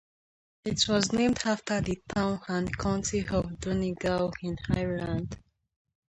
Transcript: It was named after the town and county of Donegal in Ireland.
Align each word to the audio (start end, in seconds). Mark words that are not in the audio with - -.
It 0.65 0.87
was 0.87 1.13
named 1.13 1.41
after 1.45 1.79
the 1.79 2.01
town 2.09 2.41
and 2.47 2.75
county 2.75 3.19
of 3.27 3.59
Donegal 3.59 4.33
in 4.41 4.57
Ireland. 4.67 5.37